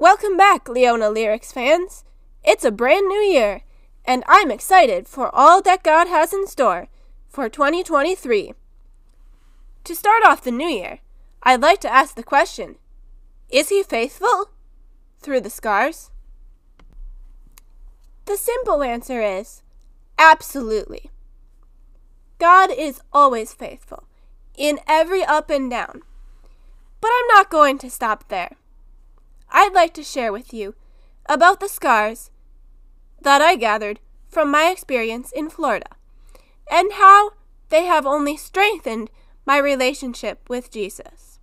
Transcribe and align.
Welcome 0.00 0.38
back, 0.38 0.66
Leona 0.66 1.10
Lyrics 1.10 1.52
fans. 1.52 2.04
It's 2.42 2.64
a 2.64 2.70
brand 2.70 3.06
new 3.06 3.20
year, 3.20 3.64
and 4.06 4.24
I'm 4.26 4.50
excited 4.50 5.06
for 5.06 5.28
all 5.34 5.60
that 5.60 5.82
God 5.82 6.08
has 6.08 6.32
in 6.32 6.46
store 6.46 6.88
for 7.28 7.50
2023. 7.50 8.54
To 9.84 9.94
start 9.94 10.22
off 10.24 10.42
the 10.42 10.50
new 10.50 10.66
year, 10.66 11.00
I'd 11.42 11.60
like 11.60 11.82
to 11.82 11.92
ask 11.92 12.14
the 12.14 12.22
question 12.22 12.76
Is 13.50 13.68
He 13.68 13.82
faithful 13.82 14.48
through 15.20 15.42
the 15.42 15.50
scars? 15.50 16.10
The 18.24 18.38
simple 18.38 18.82
answer 18.82 19.20
is 19.20 19.60
absolutely. 20.18 21.10
God 22.38 22.70
is 22.74 23.02
always 23.12 23.52
faithful 23.52 24.04
in 24.56 24.78
every 24.86 25.22
up 25.22 25.50
and 25.50 25.70
down. 25.70 26.00
But 27.02 27.10
I'm 27.12 27.28
not 27.28 27.50
going 27.50 27.76
to 27.76 27.90
stop 27.90 28.28
there. 28.28 28.56
I'd 29.50 29.74
like 29.74 29.94
to 29.94 30.02
share 30.02 30.32
with 30.32 30.52
you 30.52 30.74
about 31.26 31.60
the 31.60 31.68
scars 31.68 32.30
that 33.20 33.42
I 33.42 33.56
gathered 33.56 34.00
from 34.28 34.50
my 34.50 34.70
experience 34.70 35.32
in 35.32 35.50
Florida 35.50 35.88
and 36.70 36.92
how 36.92 37.32
they 37.68 37.84
have 37.84 38.06
only 38.06 38.36
strengthened 38.36 39.10
my 39.44 39.58
relationship 39.58 40.48
with 40.48 40.70
Jesus. 40.70 41.38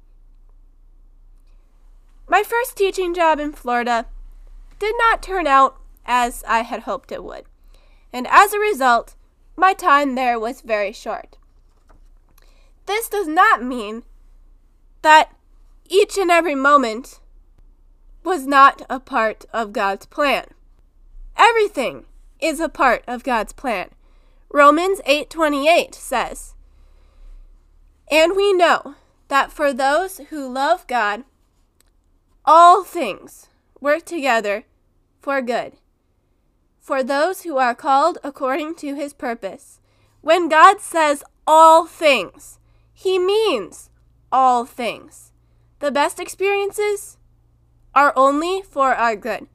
My 2.28 2.44
first 2.44 2.76
teaching 2.76 3.14
job 3.14 3.40
in 3.40 3.54
Florida 3.54 4.06
did 4.80 4.96
not 4.98 5.24
turn 5.24 5.48
out 5.48 5.78
as 6.06 6.44
I 6.48 6.62
had 6.62 6.82
hoped 6.82 7.12
it 7.12 7.24
would, 7.24 7.46
and 8.14 8.28
as 8.28 8.54
a 8.54 8.60
result, 8.60 9.16
my 9.56 9.74
time 9.74 10.16
there 10.16 10.40
was 10.40 10.62
very 10.62 10.92
short. 10.92 11.38
This 12.86 13.10
does 13.10 13.28
not 13.28 13.64
mean 13.64 14.04
that 15.02 15.34
each 15.90 16.18
and 16.18 16.32
every 16.32 16.56
moment 16.56 17.20
was 18.28 18.46
not 18.46 18.84
a 18.90 19.00
part 19.00 19.46
of 19.52 19.74
God's 19.74 20.06
plan. 20.06 20.46
Everything 21.36 22.06
is 22.40 22.60
a 22.60 22.70
part 22.70 23.04
of 23.08 23.24
God's 23.24 23.54
plan. 23.54 23.90
Romans 24.50 25.02
8:28 25.06 25.96
says, 25.96 26.54
"And 28.12 28.36
we 28.36 28.54
know 28.54 28.96
that 29.30 29.52
for 29.52 29.74
those 29.74 30.18
who 30.30 30.48
love 30.48 30.86
God, 30.88 31.24
all 32.46 32.84
things 32.84 33.48
work 33.82 34.06
together 34.06 34.66
for 35.22 35.42
good 35.42 35.78
for 36.88 37.04
those 37.04 37.42
who 37.42 37.58
are 37.58 37.76
called 37.76 38.18
according 38.24 38.74
to 38.74 38.96
his 38.96 39.12
purpose. 39.12 39.82
When 40.22 40.48
God 40.48 40.80
says 40.80 41.22
all 41.46 41.86
things, 41.86 42.60
he 42.94 43.20
means 43.20 43.90
all 44.32 44.64
things. 44.64 45.34
The 45.80 45.92
best 45.92 46.18
experiences 46.18 47.17
are 47.94 48.14
only 48.16 48.62
for 48.62 48.94
our 48.94 49.16
good. 49.16 49.48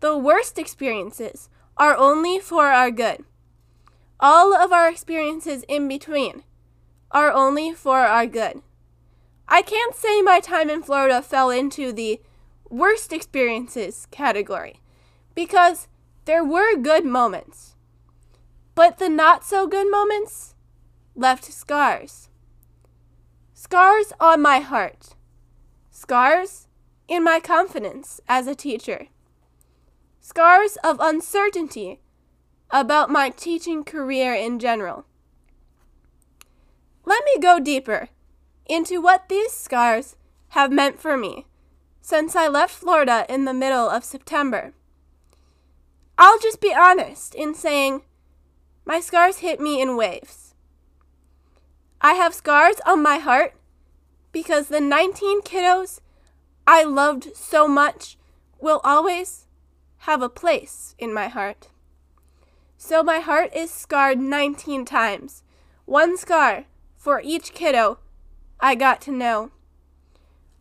The 0.00 0.16
worst 0.16 0.58
experiences 0.58 1.48
are 1.76 1.96
only 1.96 2.38
for 2.38 2.66
our 2.66 2.90
good. 2.90 3.24
All 4.18 4.54
of 4.54 4.72
our 4.72 4.88
experiences 4.88 5.64
in 5.68 5.88
between 5.88 6.44
are 7.10 7.32
only 7.32 7.72
for 7.72 8.00
our 8.00 8.26
good. 8.26 8.62
I 9.48 9.62
can't 9.62 9.94
say 9.94 10.22
my 10.22 10.40
time 10.40 10.70
in 10.70 10.82
Florida 10.82 11.22
fell 11.22 11.50
into 11.50 11.92
the 11.92 12.20
worst 12.68 13.12
experiences 13.12 14.06
category 14.10 14.80
because 15.34 15.88
there 16.24 16.44
were 16.44 16.76
good 16.76 17.04
moments, 17.04 17.74
but 18.74 18.98
the 18.98 19.08
not 19.08 19.44
so 19.44 19.66
good 19.66 19.90
moments 19.90 20.54
left 21.16 21.44
scars. 21.52 22.28
Scars 23.52 24.12
on 24.20 24.40
my 24.40 24.60
heart, 24.60 25.16
scars 25.90 26.68
in 27.10 27.24
my 27.24 27.40
confidence 27.40 28.20
as 28.28 28.46
a 28.46 28.54
teacher, 28.54 29.08
scars 30.20 30.78
of 30.84 31.00
uncertainty 31.00 32.00
about 32.70 33.10
my 33.10 33.28
teaching 33.30 33.82
career 33.82 34.32
in 34.32 34.60
general. 34.60 35.04
Let 37.04 37.24
me 37.24 37.42
go 37.42 37.58
deeper 37.58 38.10
into 38.66 39.02
what 39.02 39.28
these 39.28 39.52
scars 39.52 40.14
have 40.50 40.70
meant 40.70 41.00
for 41.00 41.16
me 41.16 41.46
since 42.00 42.36
I 42.36 42.46
left 42.46 42.72
Florida 42.72 43.26
in 43.28 43.44
the 43.44 43.52
middle 43.52 43.90
of 43.90 44.04
September. 44.04 44.72
I'll 46.16 46.38
just 46.38 46.60
be 46.60 46.72
honest 46.72 47.34
in 47.34 47.54
saying 47.54 48.02
my 48.84 49.00
scars 49.00 49.38
hit 49.38 49.58
me 49.58 49.82
in 49.82 49.96
waves. 49.96 50.54
I 52.00 52.14
have 52.14 52.34
scars 52.34 52.76
on 52.86 53.02
my 53.02 53.18
heart 53.18 53.54
because 54.30 54.68
the 54.68 54.80
19 54.80 55.42
kiddos 55.42 55.98
I 56.72 56.84
loved 56.84 57.34
so 57.34 57.66
much 57.66 58.16
will 58.60 58.80
always 58.84 59.46
have 60.06 60.22
a 60.22 60.28
place 60.28 60.94
in 61.00 61.12
my 61.12 61.26
heart. 61.26 61.68
So 62.76 63.02
my 63.02 63.18
heart 63.18 63.50
is 63.52 63.72
scarred 63.72 64.20
19 64.20 64.84
times, 64.84 65.42
one 65.84 66.16
scar 66.16 66.66
for 66.96 67.20
each 67.24 67.54
kiddo 67.54 67.98
I 68.60 68.76
got 68.76 69.00
to 69.00 69.10
know. 69.10 69.50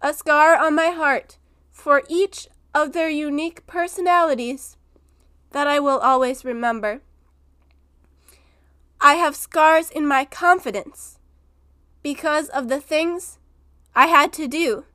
A 0.01 0.11
scar 0.15 0.55
on 0.57 0.73
my 0.73 0.87
heart 0.87 1.37
for 1.69 2.01
each 2.09 2.47
of 2.73 2.93
their 2.93 3.09
unique 3.09 3.67
personalities 3.67 4.77
that 5.51 5.67
I 5.67 5.79
will 5.79 5.99
always 5.99 6.43
remember. 6.43 7.01
I 8.99 9.13
have 9.13 9.35
scars 9.35 9.91
in 9.91 10.07
my 10.07 10.25
confidence 10.25 11.19
because 12.01 12.49
of 12.49 12.67
the 12.67 12.81
things 12.81 13.37
I 13.95 14.07
had 14.07 14.33
to 14.33 14.47
do 14.47 14.85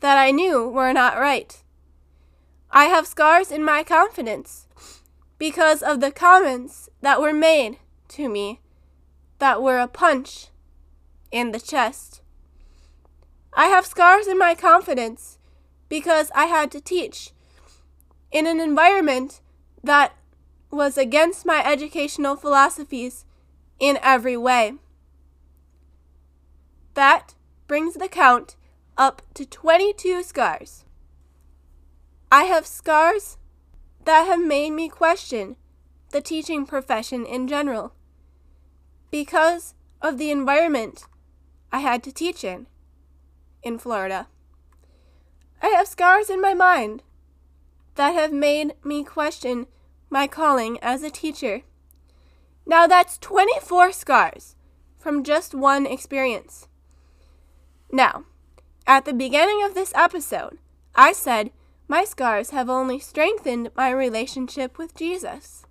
that 0.00 0.18
I 0.18 0.30
knew 0.30 0.68
were 0.68 0.92
not 0.92 1.18
right. 1.18 1.62
I 2.70 2.84
have 2.84 3.06
scars 3.06 3.50
in 3.50 3.64
my 3.64 3.82
confidence 3.82 4.66
because 5.38 5.82
of 5.82 6.00
the 6.00 6.10
comments 6.10 6.88
that 7.00 7.20
were 7.20 7.32
made 7.32 7.78
to 8.08 8.28
me 8.28 8.60
that 9.38 9.62
were 9.62 9.78
a 9.78 9.88
punch 9.88 10.48
in 11.30 11.52
the 11.52 11.60
chest. 11.60 12.20
I 13.52 13.66
have 13.66 13.86
scars 13.86 14.26
in 14.26 14.38
my 14.38 14.54
confidence 14.54 15.38
because 15.88 16.30
I 16.34 16.46
had 16.46 16.70
to 16.72 16.80
teach 16.80 17.32
in 18.30 18.46
an 18.46 18.60
environment 18.60 19.40
that 19.82 20.14
was 20.70 20.96
against 20.96 21.44
my 21.44 21.64
educational 21.64 22.36
philosophies 22.36 23.24
in 23.80 23.98
every 24.02 24.36
way. 24.36 24.74
That 26.94 27.34
brings 27.66 27.94
the 27.94 28.08
count 28.08 28.56
up 29.00 29.22
to 29.32 29.46
22 29.46 30.22
scars. 30.22 30.84
I 32.30 32.44
have 32.44 32.66
scars 32.66 33.38
that 34.04 34.26
have 34.26 34.44
made 34.44 34.72
me 34.72 34.90
question 34.90 35.56
the 36.10 36.20
teaching 36.20 36.66
profession 36.66 37.24
in 37.24 37.48
general 37.48 37.94
because 39.10 39.74
of 40.02 40.18
the 40.18 40.30
environment 40.30 41.04
I 41.72 41.78
had 41.78 42.02
to 42.02 42.12
teach 42.12 42.44
in 42.44 42.66
in 43.62 43.78
Florida. 43.78 44.28
I 45.62 45.68
have 45.68 45.88
scars 45.88 46.28
in 46.28 46.42
my 46.42 46.52
mind 46.52 47.02
that 47.94 48.12
have 48.12 48.34
made 48.34 48.74
me 48.84 49.02
question 49.02 49.66
my 50.10 50.26
calling 50.26 50.78
as 50.82 51.02
a 51.02 51.10
teacher. 51.10 51.62
Now 52.66 52.86
that's 52.86 53.16
24 53.16 53.92
scars 53.92 54.56
from 54.98 55.24
just 55.24 55.54
one 55.54 55.86
experience. 55.86 56.68
Now, 57.90 58.24
at 58.90 59.04
the 59.04 59.12
beginning 59.12 59.62
of 59.62 59.74
this 59.74 59.92
episode, 59.94 60.58
I 60.96 61.12
said 61.12 61.52
my 61.86 62.02
scars 62.02 62.50
have 62.50 62.68
only 62.68 62.98
strengthened 62.98 63.70
my 63.76 63.88
relationship 63.88 64.78
with 64.78 64.96
Jesus. 64.96 65.64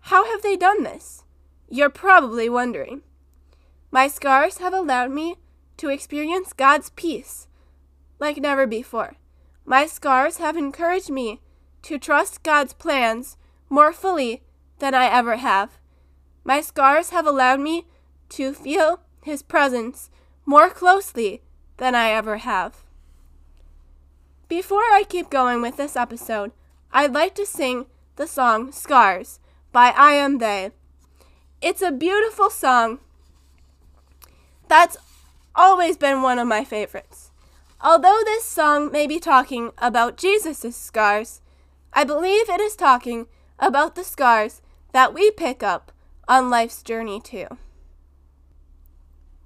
How 0.00 0.24
have 0.24 0.42
they 0.42 0.56
done 0.56 0.82
this? 0.82 1.22
You're 1.68 1.88
probably 1.88 2.48
wondering. 2.48 3.02
My 3.92 4.08
scars 4.08 4.58
have 4.58 4.74
allowed 4.74 5.12
me 5.12 5.36
to 5.76 5.88
experience 5.88 6.52
God's 6.52 6.90
peace 6.90 7.46
like 8.18 8.38
never 8.38 8.66
before. 8.66 9.14
My 9.64 9.86
scars 9.86 10.38
have 10.38 10.56
encouraged 10.56 11.10
me 11.10 11.40
to 11.82 11.96
trust 11.96 12.42
God's 12.42 12.72
plans 12.72 13.36
more 13.68 13.92
fully 13.92 14.42
than 14.80 14.96
I 14.96 15.06
ever 15.06 15.36
have. 15.36 15.78
My 16.42 16.60
scars 16.60 17.10
have 17.10 17.24
allowed 17.24 17.60
me 17.60 17.86
to 18.30 18.52
feel 18.52 18.98
His 19.22 19.42
presence 19.42 20.10
more 20.44 20.70
closely 20.70 21.42
than 21.80 21.94
I 21.94 22.10
ever 22.10 22.36
have. 22.36 22.84
Before 24.48 24.82
I 24.82 25.04
keep 25.08 25.30
going 25.30 25.62
with 25.62 25.76
this 25.76 25.96
episode, 25.96 26.52
I'd 26.92 27.12
like 27.12 27.34
to 27.36 27.46
sing 27.46 27.86
the 28.16 28.26
song 28.26 28.70
Scars 28.70 29.40
by 29.72 29.92
I 29.96 30.12
Am 30.12 30.38
They. 30.38 30.70
It's 31.62 31.82
a 31.82 31.90
beautiful 31.90 32.50
song 32.50 33.00
that's 34.68 34.96
always 35.54 35.96
been 35.96 36.22
one 36.22 36.38
of 36.38 36.46
my 36.46 36.64
favorites. 36.64 37.30
Although 37.80 38.20
this 38.24 38.44
song 38.44 38.92
may 38.92 39.06
be 39.06 39.18
talking 39.18 39.70
about 39.78 40.18
Jesus' 40.18 40.76
scars, 40.76 41.40
I 41.94 42.04
believe 42.04 42.50
it 42.50 42.60
is 42.60 42.76
talking 42.76 43.26
about 43.58 43.94
the 43.94 44.04
scars 44.04 44.60
that 44.92 45.14
we 45.14 45.30
pick 45.30 45.62
up 45.62 45.92
on 46.28 46.50
life's 46.50 46.82
journey 46.82 47.20
too. 47.20 47.46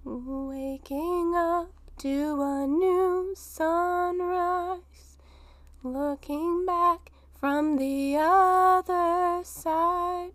Waking 0.05 1.35
up 1.37 1.84
to 1.99 2.43
a 2.43 2.67
new 2.67 3.35
sunrise, 3.37 5.17
looking 5.83 6.67
back 6.67 7.13
from 7.39 7.77
the 7.77 8.17
other 8.19 9.45
side. 9.45 10.33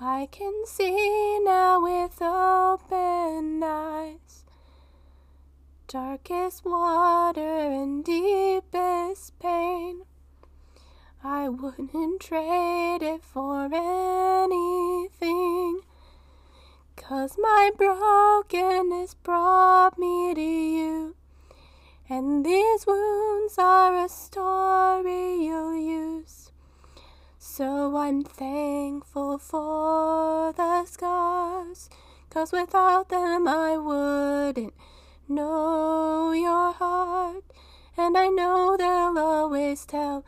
I 0.00 0.28
can 0.30 0.66
see 0.66 1.38
now 1.42 1.80
with 1.82 2.20
open 2.20 3.62
eyes. 3.62 4.44
Darkest 5.88 6.64
water 6.64 7.40
and 7.40 8.04
deepest 8.04 9.38
pain. 9.38 10.02
I 11.22 11.48
wouldn't 11.48 12.20
trade 12.20 13.02
it 13.02 13.24
for 13.24 13.70
anything. 13.72 14.44
Cause 17.06 17.36
my 17.36 17.70
brokenness 17.76 19.12
brought 19.22 19.98
me 19.98 20.32
to 20.34 20.40
you. 20.40 21.14
And 22.08 22.46
these 22.46 22.86
wounds 22.86 23.58
are 23.58 23.94
a 23.94 24.08
story 24.08 25.44
you'll 25.44 25.76
use. 25.76 26.50
So 27.38 27.98
I'm 27.98 28.24
thankful 28.24 29.36
for 29.36 30.54
the 30.54 30.86
scars, 30.86 31.90
cause 32.30 32.52
without 32.52 33.10
them 33.10 33.46
I 33.48 33.76
wouldn't 33.76 34.72
know 35.28 36.32
your 36.32 36.72
heart. 36.72 37.44
And 37.98 38.16
I 38.16 38.28
know 38.28 38.78
they'll 38.78 39.18
always 39.18 39.84
tell 39.84 40.24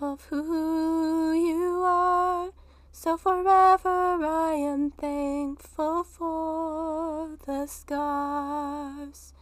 of 0.00 0.24
who 0.24 1.32
you 1.34 1.82
are. 1.84 2.50
So 2.98 3.18
forever 3.18 4.24
I 4.24 4.54
am 4.54 4.90
thankful 4.90 6.02
for 6.02 7.36
the 7.44 7.66
scars. 7.66 9.34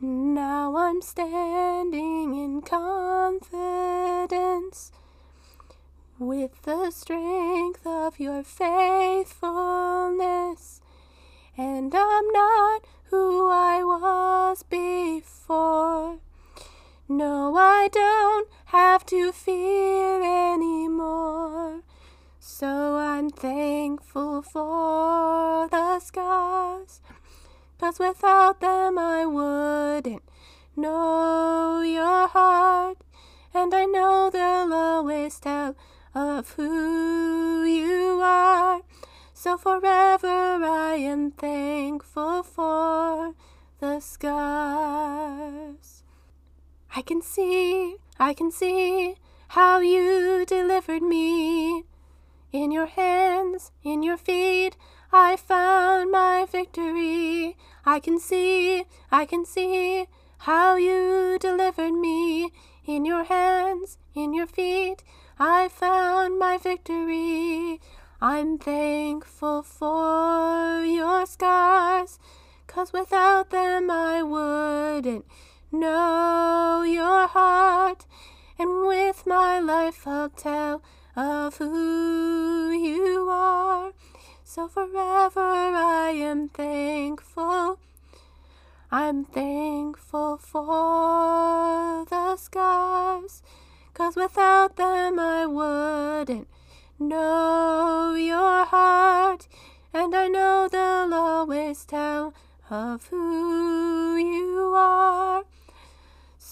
Now 0.00 0.76
I'm 0.76 1.00
standing 1.00 2.34
in 2.34 2.62
confidence 2.62 4.90
with 6.18 6.60
the 6.64 6.90
strength 6.90 7.86
of 7.86 8.18
your 8.18 8.42
faithfulness. 8.42 10.80
And 11.56 11.94
I'm 11.94 12.32
not 12.32 12.84
who 13.04 13.48
I 13.48 13.84
was 13.84 14.64
before. 14.64 16.18
No, 17.08 17.56
I 17.56 17.88
don't 17.92 18.48
have 18.66 19.04
to 19.06 19.32
fear 19.32 20.22
anymore. 20.52 21.82
So 22.38 22.96
I'm 22.96 23.30
thankful 23.30 24.42
for 24.42 25.68
the 25.68 26.00
scars. 26.00 27.00
Cause 27.78 27.98
without 27.98 28.60
them 28.60 28.98
I 28.98 29.26
wouldn't 29.26 30.22
know 30.76 31.82
your 31.82 32.28
heart. 32.28 32.98
And 33.52 33.74
I 33.74 33.84
know 33.84 34.30
they'll 34.30 34.72
always 34.72 35.40
tell 35.40 35.74
of 36.14 36.52
who 36.52 37.64
you 37.64 38.20
are. 38.22 38.82
So 39.34 39.58
forever 39.58 40.28
I 40.28 40.94
am 40.94 41.32
thankful 41.32 42.44
for 42.44 43.34
the 43.80 44.00
scars. 44.00 46.01
I 46.94 47.00
can 47.00 47.22
see, 47.22 47.96
I 48.20 48.34
can 48.34 48.50
see 48.50 49.16
how 49.48 49.78
you 49.80 50.44
delivered 50.46 51.00
me. 51.02 51.84
In 52.52 52.70
your 52.70 52.84
hands, 52.84 53.72
in 53.82 54.02
your 54.02 54.18
feet, 54.18 54.76
I 55.10 55.36
found 55.36 56.10
my 56.10 56.44
victory. 56.44 57.56
I 57.86 57.98
can 57.98 58.18
see, 58.20 58.84
I 59.10 59.24
can 59.24 59.46
see 59.46 60.06
how 60.40 60.76
you 60.76 61.38
delivered 61.40 61.92
me. 61.92 62.52
In 62.84 63.06
your 63.06 63.24
hands, 63.24 63.96
in 64.14 64.34
your 64.34 64.46
feet, 64.46 65.02
I 65.38 65.68
found 65.68 66.38
my 66.38 66.58
victory. 66.58 67.80
I'm 68.20 68.58
thankful 68.58 69.62
for 69.62 70.84
your 70.84 71.24
scars, 71.24 72.18
cause 72.66 72.92
without 72.92 73.48
them 73.48 73.90
I 73.90 74.22
wouldn't 74.22 75.24
know 75.72 76.84
your 76.86 77.26
heart. 77.26 78.06
And 78.58 78.86
with 78.86 79.26
my 79.26 79.58
life 79.58 80.06
I'll 80.06 80.28
tell 80.28 80.82
of 81.16 81.56
who 81.56 82.70
you 82.70 83.28
are. 83.30 83.92
So 84.44 84.68
forever 84.68 85.40
I 85.40 86.10
am 86.10 86.48
thankful. 86.48 87.78
I'm 88.90 89.24
thankful 89.24 90.36
for 90.36 92.04
the 92.04 92.36
scars. 92.36 93.42
Cause 93.94 94.16
without 94.16 94.76
them 94.76 95.18
I 95.18 95.46
wouldn't 95.46 96.48
know 96.98 98.14
your 98.14 98.64
heart. 98.66 99.48
And 99.94 100.14
I 100.14 100.28
know 100.28 100.68
they'll 100.70 101.14
always 101.14 101.84
tell 101.84 102.34
of 102.70 103.06
who 103.08 104.16
you 104.16 104.72
are. 104.74 105.44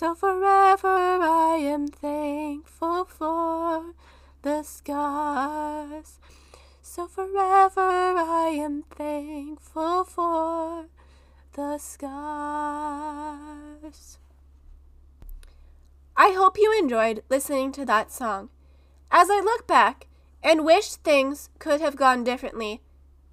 So 0.00 0.14
forever 0.14 0.88
I 0.88 1.56
am 1.60 1.86
thankful 1.88 3.04
for 3.04 3.92
the 4.40 4.62
scars. 4.62 6.18
So 6.80 7.06
forever 7.06 8.16
I 8.16 8.56
am 8.58 8.84
thankful 8.96 10.04
for 10.04 10.86
the 11.52 11.76
scars. 11.76 12.96
I 16.16 16.30
hope 16.30 16.56
you 16.56 16.74
enjoyed 16.78 17.22
listening 17.28 17.70
to 17.72 17.84
that 17.84 18.10
song. 18.10 18.48
As 19.10 19.28
I 19.28 19.40
look 19.40 19.66
back 19.66 20.06
and 20.42 20.64
wish 20.64 20.94
things 20.94 21.50
could 21.58 21.82
have 21.82 21.96
gone 21.96 22.24
differently, 22.24 22.80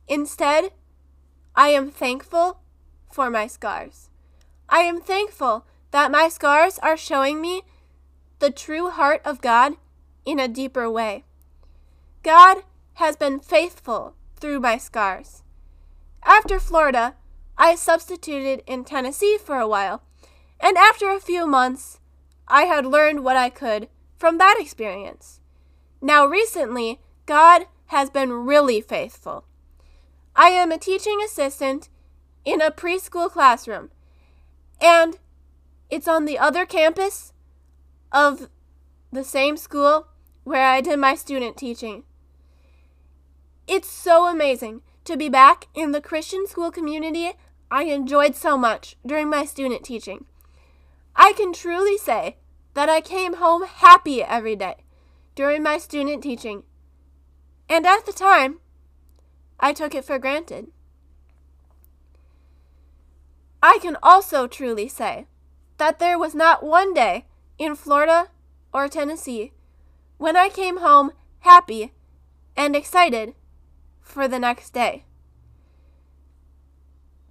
instead, 0.10 0.74
I 1.56 1.69
am 1.69 1.92
thankful 1.92 2.60
for 3.10 3.30
my 3.30 3.48
scars. 3.48 4.10
I 4.68 4.80
am 4.80 5.00
thankful 5.00 5.66
that 5.92 6.12
my 6.12 6.30
scars 6.30 6.80
are 6.80 6.98
showing 6.98 7.42
me 7.42 7.63
the 8.39 8.51
true 8.51 8.89
heart 8.89 9.22
of 9.25 9.42
God 9.42 9.74
in 10.25 10.39
a 10.39 10.48
deeper 10.48 10.89
way. 10.89 11.24
God 12.24 12.63
has 12.95 13.16
been 13.16 13.39
faithful 13.39 14.16
through 14.36 14.60
my 14.60 14.78
scars. 14.78 15.44
After 16.24 16.60
Florida, 16.60 17.16
I 17.57 17.75
substituted 17.75 18.63
in 18.68 18.84
Tennessee 18.84 19.38
for 19.38 19.57
a 19.57 19.68
while, 19.68 20.04
and 20.60 20.78
after 20.78 21.10
a 21.10 21.19
few 21.19 21.48
months, 21.48 22.00
I 22.48 22.63
had 22.63 22.86
learned 22.86 23.24
what 23.24 23.38
I 23.38 23.50
could 23.50 23.88
from 24.18 24.38
that 24.38 24.57
experience. 24.59 25.40
Now, 26.02 26.26
recently, 26.26 27.00
God 27.26 27.68
has 27.88 28.09
been 28.09 28.31
really 28.45 28.81
faithful. 28.81 29.45
I 30.35 30.50
am 30.50 30.71
a 30.71 30.78
teaching 30.78 31.19
assistant 31.23 31.90
in 32.45 32.61
a 32.61 32.71
preschool 32.71 33.30
classroom, 33.30 33.90
and 34.80 35.18
it's 35.89 36.07
on 36.07 36.25
the 36.25 36.37
other 36.37 36.65
campus 36.65 37.33
of 38.11 38.49
the 39.11 39.23
same 39.23 39.57
school 39.57 40.07
where 40.44 40.67
I 40.67 40.81
did 40.81 40.99
my 40.99 41.15
student 41.15 41.57
teaching. 41.57 42.03
It's 43.67 43.89
so 43.89 44.27
amazing 44.27 44.81
to 45.06 45.17
be 45.17 45.29
back 45.29 45.67
in 45.73 45.91
the 45.91 46.01
Christian 46.01 46.47
school 46.47 46.71
community 46.71 47.33
I 47.69 47.83
enjoyed 47.83 48.35
so 48.35 48.57
much 48.57 48.95
during 49.06 49.29
my 49.29 49.44
student 49.44 49.83
teaching. 49.83 50.25
I 51.15 51.33
can 51.33 51.51
truly 51.51 51.97
say 51.97 52.37
that 52.75 52.89
I 52.89 53.01
came 53.01 53.35
home 53.35 53.65
happy 53.65 54.23
every 54.23 54.56
day 54.56 54.75
during 55.35 55.63
my 55.63 55.77
student 55.77 56.23
teaching. 56.23 56.63
And 57.67 57.85
at 57.85 58.06
the 58.06 58.13
time, 58.13 58.59
I 59.59 59.73
took 59.73 59.94
it 59.94 60.06
for 60.06 60.17
granted. 60.17 60.67
I 63.61 63.79
can 63.81 63.97
also 64.01 64.47
truly 64.47 64.87
say 64.87 65.25
that 65.78 66.00
there 66.00 66.18
was 66.18 66.34
not 66.36 66.64
one 66.64 66.94
day 66.94 67.26
in 67.57 67.76
Florida 67.76 68.30
or 68.74 68.88
Tennessee 68.88 69.52
when 70.18 70.36
I 70.36 70.50
came 70.50 70.78
home 70.78 71.12
happy 71.40 71.94
and 72.56 72.76
excited 72.76 73.34
for 74.02 74.28
the 74.28 74.40
next 74.40 74.72
day. 74.72 75.06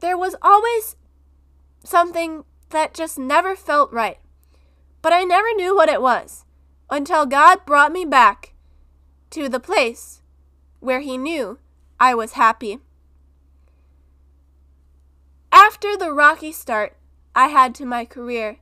There 0.01 0.17
was 0.17 0.37
always 0.43 0.97
something 1.83 2.45
that 2.71 2.95
just 2.95 3.19
never 3.19 3.57
felt 3.57 3.93
right, 3.93 4.19
but 5.03 5.13
I 5.13 5.25
never 5.25 5.53
knew 5.55 5.75
what 5.75 5.89
it 5.89 6.03
was 6.03 6.45
until 6.91 7.27
God 7.27 7.65
brought 7.65 7.93
me 7.93 8.05
back 8.05 8.53
to 9.31 9.49
the 9.49 9.61
place 9.61 10.23
where 10.81 11.01
He 11.01 11.17
knew 11.17 11.59
I 11.99 12.15
was 12.15 12.33
happy. 12.33 12.79
After 15.51 15.97
the 15.97 16.13
rocky 16.13 16.53
start 16.53 16.97
I 17.37 17.49
had 17.49 17.75
to 17.75 17.85
my 17.85 18.07
career, 18.07 18.57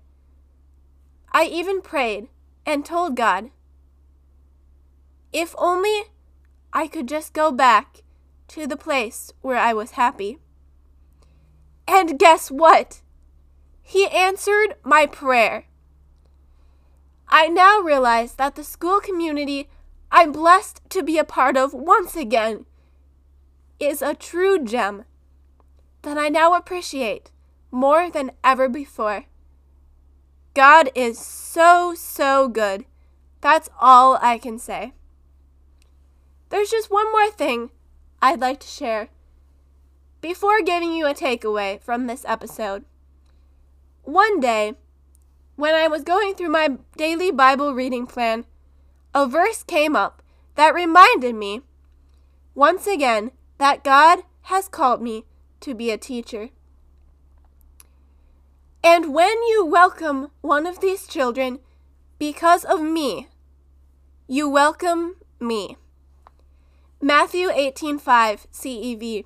I 1.32 1.44
even 1.44 1.80
prayed 1.80 2.26
and 2.66 2.84
told 2.84 3.14
God, 3.14 3.50
if 5.32 5.54
only 5.56 6.06
I 6.72 6.88
could 6.88 7.06
just 7.06 7.32
go 7.32 7.52
back 7.52 8.02
to 8.48 8.66
the 8.66 8.76
place 8.76 9.32
where 9.42 9.58
I 9.58 9.72
was 9.72 9.92
happy. 9.92 10.38
And 11.86 12.18
guess 12.18 12.50
what? 12.50 13.00
He 13.80 14.08
answered 14.08 14.74
my 14.82 15.06
prayer. 15.06 15.66
I 17.28 17.46
now 17.46 17.78
realize 17.78 18.34
that 18.34 18.56
the 18.56 18.64
school 18.64 18.98
community 18.98 19.68
I'm 20.10 20.32
blessed 20.32 20.80
to 20.90 21.04
be 21.04 21.16
a 21.16 21.24
part 21.24 21.56
of 21.56 21.74
once 21.74 22.16
again 22.16 22.66
is 23.78 24.02
a 24.02 24.14
true 24.14 24.64
gem 24.64 25.04
that 26.02 26.18
I 26.18 26.28
now 26.28 26.54
appreciate 26.54 27.30
more 27.74 28.08
than 28.08 28.30
ever 28.44 28.68
before. 28.68 29.24
God 30.54 30.90
is 30.94 31.18
so, 31.18 31.94
so 31.94 32.48
good. 32.48 32.84
That's 33.40 33.68
all 33.80 34.18
I 34.22 34.38
can 34.38 34.58
say. 34.58 34.92
There's 36.50 36.70
just 36.70 36.90
one 36.90 37.10
more 37.10 37.30
thing 37.30 37.70
I'd 38.22 38.40
like 38.40 38.60
to 38.60 38.66
share 38.68 39.08
before 40.20 40.62
giving 40.62 40.92
you 40.94 41.06
a 41.06 41.12
takeaway 41.12 41.80
from 41.82 42.06
this 42.06 42.24
episode. 42.26 42.84
One 44.04 44.40
day, 44.40 44.74
when 45.56 45.74
I 45.74 45.88
was 45.88 46.02
going 46.02 46.34
through 46.34 46.50
my 46.50 46.78
daily 46.96 47.30
Bible 47.30 47.74
reading 47.74 48.06
plan, 48.06 48.44
a 49.12 49.26
verse 49.26 49.62
came 49.62 49.96
up 49.96 50.22
that 50.54 50.74
reminded 50.74 51.34
me, 51.34 51.62
once 52.54 52.86
again, 52.86 53.32
that 53.58 53.84
God 53.84 54.20
has 54.42 54.68
called 54.68 55.02
me 55.02 55.24
to 55.60 55.74
be 55.74 55.90
a 55.90 55.98
teacher. 55.98 56.50
And 58.86 59.14
when 59.14 59.42
you 59.44 59.64
welcome 59.64 60.30
one 60.42 60.66
of 60.66 60.80
these 60.80 61.06
children 61.06 61.60
because 62.18 62.66
of 62.66 62.82
me, 62.82 63.28
you 64.28 64.46
welcome 64.46 65.16
me. 65.40 65.78
Matthew 67.00 67.48
18:5 67.48 68.46
CEV. 68.52 69.24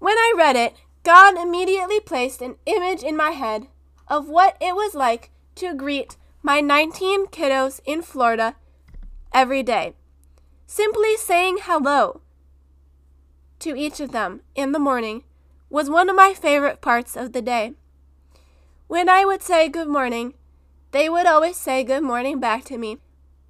When 0.00 0.18
I 0.18 0.34
read 0.36 0.54
it, 0.54 0.74
God 1.02 1.38
immediately 1.38 1.98
placed 1.98 2.42
an 2.42 2.56
image 2.66 3.02
in 3.02 3.16
my 3.16 3.30
head 3.30 3.68
of 4.06 4.28
what 4.28 4.58
it 4.60 4.76
was 4.76 4.94
like 4.94 5.30
to 5.54 5.72
greet 5.74 6.18
my 6.42 6.60
19 6.60 7.28
kiddos 7.28 7.80
in 7.86 8.02
Florida 8.02 8.56
every 9.32 9.62
day. 9.62 9.94
Simply 10.66 11.16
saying 11.16 11.60
hello 11.62 12.20
to 13.60 13.74
each 13.74 13.98
of 13.98 14.12
them 14.12 14.42
in 14.54 14.72
the 14.72 14.78
morning 14.78 15.24
was 15.70 15.90
one 15.90 16.08
of 16.08 16.16
my 16.16 16.32
favorite 16.32 16.80
parts 16.80 17.16
of 17.16 17.32
the 17.32 17.42
day. 17.42 17.74
When 18.88 19.10
I 19.10 19.26
would 19.26 19.42
say 19.42 19.68
good 19.68 19.86
morning, 19.86 20.32
they 20.92 21.10
would 21.10 21.26
always 21.26 21.58
say 21.58 21.84
good 21.84 22.02
morning 22.02 22.40
back 22.40 22.64
to 22.64 22.78
me. 22.78 22.96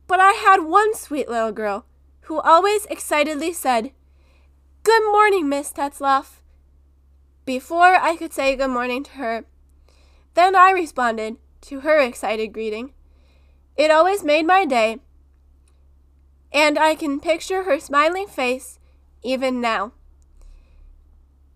But 0.09 0.19
I 0.19 0.33
had 0.33 0.65
one 0.65 0.97
sweet 0.97 1.29
little 1.29 1.53
girl 1.53 1.87
who 2.23 2.41
always 2.41 2.87
excitedly 2.87 3.53
said, 3.53 3.93
Good 4.83 5.03
morning, 5.13 5.49
Miss 5.49 5.73
Tetzloff, 5.73 6.41
before 7.45 7.95
I 7.95 8.17
could 8.17 8.33
say 8.33 8.57
good 8.57 8.71
morning 8.71 9.05
to 9.05 9.11
her. 9.13 9.45
Then 10.35 10.57
I 10.57 10.73
responded 10.73 11.37
to 11.63 11.81
her 11.81 12.01
excited 12.01 12.53
greeting. 12.53 12.93
It 13.77 13.93
always 13.93 14.25
made 14.25 14.45
my 14.45 14.65
day, 14.65 14.99
and 16.53 16.77
I 16.77 16.97
can 16.97 17.21
picture 17.21 17.63
her 17.63 17.79
smiling 17.79 18.27
face 18.27 18.81
even 19.23 19.61
now. 19.61 19.93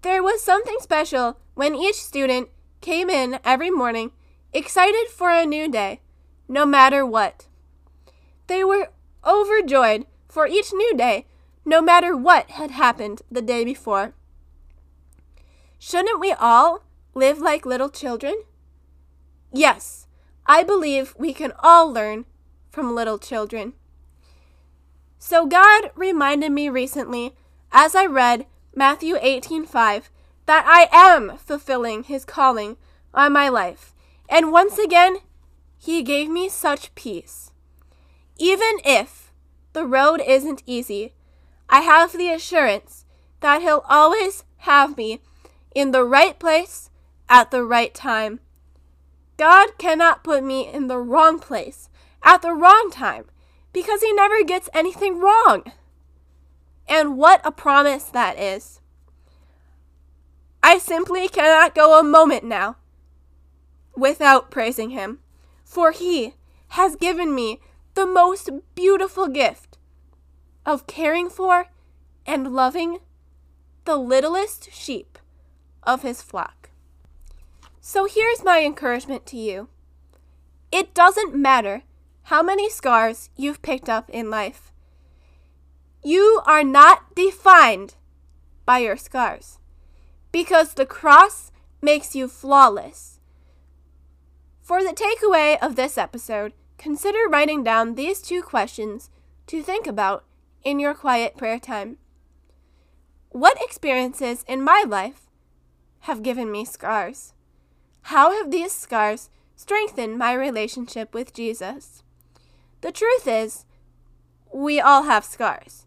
There 0.03 0.23
was 0.23 0.41
something 0.41 0.77
special 0.81 1.39
when 1.55 1.75
each 1.75 1.97
student 1.97 2.49
came 2.83 3.09
in 3.09 3.39
every 3.45 3.71
morning 3.71 4.13
excited 4.53 5.09
for 5.09 5.31
a 5.31 5.47
new 5.47 5.69
day, 5.71 6.01
no 6.49 6.67
matter 6.67 7.07
what. 7.07 7.47
They 8.49 8.63
were 8.63 8.91
overjoyed 9.25 10.05
for 10.29 10.47
each 10.47 10.73
new 10.73 10.95
day, 10.95 11.27
no 11.65 11.81
matter 11.81 12.17
what 12.17 12.51
had 12.51 12.73
happened 12.73 13.23
the 13.31 13.41
day 13.41 13.65
before. 13.65 14.13
Shouldn't 15.79 16.21
we 16.21 16.33
all 16.33 16.85
live 17.15 17.39
like 17.39 17.65
little 17.65 17.89
children? 17.89 18.35
Yes, 19.53 20.07
I 20.47 20.63
believe 20.63 21.15
we 21.19 21.33
can 21.33 21.53
all 21.61 21.91
learn 21.91 22.25
from 22.71 22.95
little 22.95 23.19
children. 23.19 23.75
So 25.19 25.47
God 25.47 25.91
reminded 25.95 26.51
me 26.51 26.69
recently 26.69 27.37
as 27.71 27.95
I 27.95 28.07
read 28.07 28.47
Matthew 28.75 29.17
18:5 29.17 30.11
that 30.53 30.67
I 30.67 30.87
am 30.93 31.39
fulfilling 31.39 32.03
his 32.03 32.27
calling 32.27 32.77
on 33.15 33.33
my 33.33 33.49
life. 33.49 33.95
And 34.29 34.53
once 34.53 34.77
again, 34.77 35.17
he 35.79 36.03
gave 36.03 36.29
me 36.29 36.51
such 36.51 36.95
peace. 36.95 37.53
Even 38.37 38.75
if 38.85 39.33
the 39.73 39.87
road 39.87 40.21
isn't 40.21 40.63
easy, 40.67 41.15
I 41.71 41.81
have 41.81 42.13
the 42.13 42.29
assurance 42.29 43.07
that 43.41 43.63
he'll 43.63 43.83
always 43.89 44.45
have 44.59 44.95
me 44.99 45.21
in 45.75 45.91
the 45.91 46.05
right 46.05 46.39
place 46.39 46.91
at 47.31 47.51
the 47.51 47.65
right 47.65 47.95
time. 47.95 48.41
God 49.39 49.79
cannot 49.79 50.23
put 50.23 50.45
me 50.45 50.71
in 50.71 50.87
the 50.87 50.99
wrong 50.99 51.39
place 51.39 51.89
at 52.23 52.43
the 52.43 52.53
wrong 52.53 52.91
time 52.93 53.25
because 53.73 54.03
he 54.03 54.13
never 54.13 54.45
gets 54.45 54.69
anything 54.75 55.19
wrong. 55.19 55.73
And 56.87 57.17
what 57.17 57.41
a 57.43 57.51
promise 57.51 58.05
that 58.05 58.39
is. 58.39 58.82
I 60.63 60.79
simply 60.79 61.29
cannot 61.29 61.75
go 61.75 61.99
a 61.99 62.05
moment 62.05 62.45
now 62.45 62.77
without 63.97 64.51
praising 64.51 64.91
him, 64.91 65.19
for 65.65 65.91
he 65.91 66.35
has 66.69 66.97
given 66.97 67.35
me 67.35 67.61
the 67.95 68.07
most 68.07 68.49
beautiful 68.75 69.27
gift 69.27 69.79
of 70.65 70.87
caring 70.87 71.29
for 71.29 71.67
and 72.25 72.55
loving 72.55 73.01
the 73.85 73.97
littlest 73.97 74.73
sheep 74.73 75.19
of 75.83 76.03
his 76.03 76.23
flock. 76.23 76.71
So 77.81 78.07
here's 78.07 78.45
my 78.45 78.65
encouragement 78.65 79.27
to 79.27 79.37
you 79.37 79.69
it 80.71 80.95
doesn't 80.95 81.35
matter 81.35 81.83
how 82.25 82.43
many 82.43 82.71
scars 82.71 83.29
you've 83.37 83.61
picked 83.63 83.89
up 83.89 84.09
in 84.11 84.31
life. 84.31 84.73
You 86.05 86.41
are 86.47 86.65
not 86.65 87.15
defined 87.15 87.97
by 88.65 88.79
your 88.79 88.97
scars 88.97 89.59
because 90.33 90.75
the 90.75 90.87
cross 90.87 91.53
makes 91.81 92.17
you 92.17 92.27
flawless. 92.27 93.21
For 94.63 94.83
the 94.83 94.95
takeaway 94.95 95.59
of 95.61 95.77
this 95.77 95.99
episode, 95.99 96.55
consider 96.79 97.29
writing 97.29 97.63
down 97.63 97.95
these 97.95 98.23
two 98.23 98.43
questions 98.43 99.11
to 99.47 99.63
think 99.63 99.87
about 99.87 100.25
in 100.65 100.81
your 100.81 100.95
quiet 100.95 101.37
prayer 101.37 101.59
time. 101.59 101.99
What 103.31 103.61
experiences 103.61 104.45
in 104.49 104.63
my 104.63 104.85
life 104.87 105.29
have 106.01 106.23
given 106.23 106.51
me 106.51 106.65
scars? 106.65 107.35
How 108.03 108.33
have 108.33 108.51
these 108.51 108.73
scars 108.73 109.31
strengthened 109.57 110.19
my 110.19 110.33
relationship 110.33 111.15
with 111.15 111.35
Jesus? 111.35 112.03
The 112.81 112.93
truth 112.93 113.27
is, 113.27 113.65
we 114.53 114.81
all 114.81 115.05
have 115.05 115.25
scars. 115.25 115.87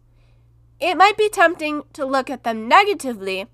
It 0.80 0.96
might 0.96 1.16
be 1.16 1.28
tempting 1.28 1.82
to 1.92 2.04
look 2.04 2.28
at 2.28 2.44
them 2.44 2.68
negatively 2.68 3.46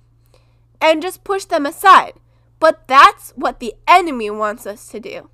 and 0.83 1.01
just 1.01 1.25
push 1.25 1.45
them 1.45 1.65
aside, 1.65 2.15
but 2.59 2.87
that's 2.89 3.31
what 3.37 3.61
the 3.61 3.75
enemy 3.87 4.29
wants 4.29 4.67
us 4.67 4.89
to 4.89 5.01
do. 5.01 5.31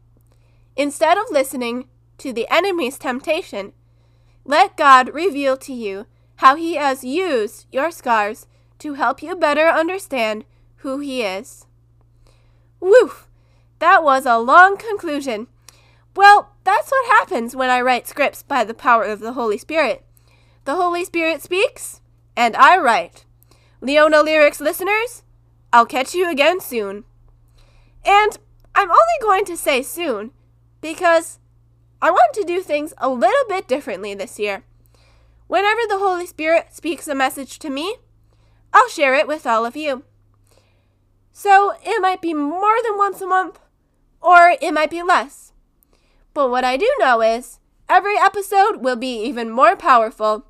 Instead 0.76 1.16
of 1.16 1.24
listening 1.30 1.88
to 2.18 2.32
the 2.32 2.46
enemy's 2.48 2.98
temptation, 2.98 3.72
let 4.44 4.76
God 4.76 5.12
reveal 5.14 5.56
to 5.56 5.72
you 5.72 6.06
how 6.36 6.54
He 6.54 6.74
has 6.74 7.02
used 7.02 7.66
your 7.72 7.90
scars 7.90 8.46
to 8.78 8.94
help 8.94 9.22
you 9.22 9.34
better 9.34 9.66
understand 9.66 10.44
who 10.76 11.00
He 11.00 11.22
is. 11.22 11.66
Woof! 12.78 13.26
That 13.80 14.04
was 14.04 14.26
a 14.26 14.38
long 14.38 14.76
conclusion. 14.76 15.48
Well, 16.14 16.52
that's 16.64 16.90
what 16.90 17.06
happens 17.06 17.56
when 17.56 17.70
I 17.70 17.80
write 17.80 18.06
scripts 18.06 18.42
by 18.42 18.64
the 18.64 18.74
power 18.74 19.04
of 19.04 19.20
the 19.20 19.32
Holy 19.32 19.58
Spirit. 19.58 20.04
The 20.64 20.74
Holy 20.74 21.04
Spirit 21.04 21.42
speaks, 21.42 22.00
and 22.36 22.54
I 22.56 22.76
write. 22.76 23.24
Leona 23.80 24.22
Lyrics 24.22 24.60
listeners, 24.60 25.22
I'll 25.72 25.86
catch 25.86 26.14
you 26.14 26.30
again 26.30 26.60
soon. 26.60 27.04
And 28.04 28.38
I'm 28.74 28.90
only 28.90 29.18
going 29.20 29.44
to 29.46 29.56
say 29.56 29.82
soon 29.82 30.30
because 30.80 31.38
I 32.00 32.10
want 32.10 32.34
to 32.34 32.44
do 32.44 32.62
things 32.62 32.94
a 32.98 33.08
little 33.08 33.48
bit 33.48 33.68
differently 33.68 34.14
this 34.14 34.38
year. 34.38 34.64
Whenever 35.46 35.80
the 35.88 35.98
Holy 35.98 36.26
Spirit 36.26 36.68
speaks 36.72 37.08
a 37.08 37.14
message 37.14 37.58
to 37.58 37.70
me, 37.70 37.96
I'll 38.72 38.88
share 38.88 39.14
it 39.14 39.26
with 39.26 39.46
all 39.46 39.64
of 39.64 39.76
you. 39.76 40.04
So 41.32 41.74
it 41.82 42.00
might 42.00 42.20
be 42.20 42.34
more 42.34 42.76
than 42.82 42.98
once 42.98 43.20
a 43.20 43.26
month, 43.26 43.58
or 44.20 44.56
it 44.60 44.74
might 44.74 44.90
be 44.90 45.02
less. 45.02 45.52
But 46.34 46.50
what 46.50 46.64
I 46.64 46.76
do 46.76 46.90
know 46.98 47.22
is 47.22 47.58
every 47.88 48.16
episode 48.16 48.82
will 48.82 48.96
be 48.96 49.22
even 49.24 49.50
more 49.50 49.76
powerful 49.76 50.44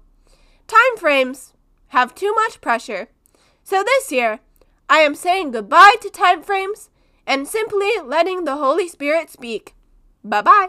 time 0.68 0.96
frames 0.98 1.54
have 1.88 2.14
too 2.14 2.32
much 2.34 2.60
pressure. 2.60 3.08
So 3.64 3.82
this 3.82 4.12
year, 4.12 4.40
I 4.88 4.98
am 5.00 5.14
saying 5.14 5.50
goodbye 5.50 5.96
to 6.00 6.10
time 6.10 6.42
frames 6.42 6.88
and 7.26 7.46
simply 7.46 7.90
letting 8.02 8.44
the 8.44 8.56
Holy 8.56 8.88
Spirit 8.88 9.30
speak. 9.30 9.74
Bye 10.24 10.42
bye. 10.42 10.68